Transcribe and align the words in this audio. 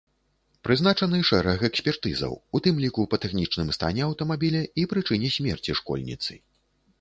Прызначаны 0.67 1.19
шэраг 1.29 1.59
экспертызаў, 1.67 2.33
у 2.57 2.61
тым 2.67 2.79
ліку 2.85 3.05
па 3.11 3.19
тэхнічным 3.27 3.69
стане 3.77 4.01
аўтамабіля 4.09 4.63
і 4.85 4.87
прычыне 4.95 5.29
смерці 5.37 5.77
школьніцы. 5.83 6.33